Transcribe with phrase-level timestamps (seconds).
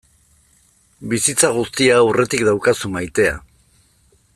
[1.11, 3.41] Bizitza guztia aurretik daukazu maitea.